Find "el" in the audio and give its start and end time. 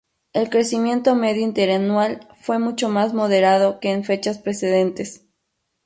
0.33-0.49